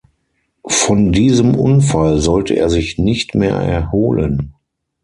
[0.65, 4.55] Von diesem Unfall sollte er sich nicht mehr erholen.